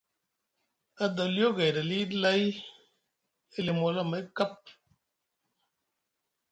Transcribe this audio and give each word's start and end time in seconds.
Adoliyo 1.03 1.49
gayɗi 1.57 1.79
aliɗi 1.83 2.15
lay 2.23 2.43
e 3.55 3.59
limi 3.65 3.81
wala 3.85 4.01
amay 4.05 4.23
kap. 4.35 4.53